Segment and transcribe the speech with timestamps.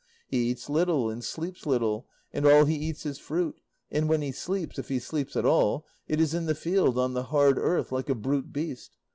[0.27, 3.61] He eats little and sleeps little, and all he eats is fruit,
[3.91, 7.13] and when he sleeps, if he sleeps at all, it is in the field on
[7.13, 8.97] the hard earth like a brute beast.